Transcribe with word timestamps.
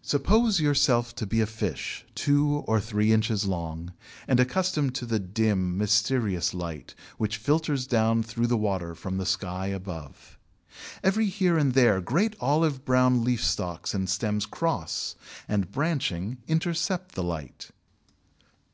Suppose 0.00 0.58
yourself 0.58 1.14
to 1.16 1.26
be 1.26 1.42
a 1.42 1.46
fish 1.46 2.06
two 2.14 2.64
or 2.66 2.80
three 2.80 3.12
inches 3.12 3.44
long, 3.44 3.92
and 4.26 4.40
accustomed 4.40 4.94
to 4.94 5.04
the 5.04 5.18
dim, 5.18 5.76
mysterious 5.76 6.54
light 6.54 6.94
which 7.18 7.36
filters 7.36 7.86
down 7.86 8.22
through 8.22 8.46
the 8.46 8.56
water 8.56 8.94
from 8.94 9.18
the 9.18 9.26
sky 9.26 9.66
above. 9.66 10.38
Every 11.04 11.26
here 11.26 11.58
and 11.58 11.74
there 11.74 12.00
great 12.00 12.36
olive 12.40 12.86
brown 12.86 13.22
leaf 13.22 13.44
stalks 13.44 13.92
and 13.92 14.08
stems 14.08 14.46
cross 14.46 15.14
and, 15.46 15.70
branching, 15.70 16.38
intercept 16.48 17.12
the 17.14 17.22
light. 17.22 17.68